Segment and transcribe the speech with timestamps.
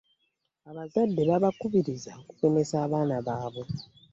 [0.69, 3.67] Abazadde babakubiriza okugemesa abaana baabwe.